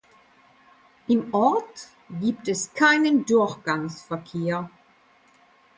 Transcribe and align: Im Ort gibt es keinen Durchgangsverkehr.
Im 1.09 1.31
Ort 1.31 1.89
gibt 2.09 2.47
es 2.47 2.73
keinen 2.73 3.23
Durchgangsverkehr. 3.23 4.67